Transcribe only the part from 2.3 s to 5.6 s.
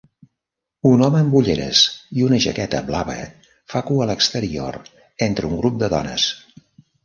jaqueta blava fa cua al exterior entre un